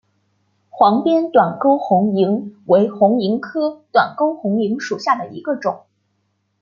[0.71, 5.83] 黄边短沟红萤为红萤科短沟红萤属下的一个种。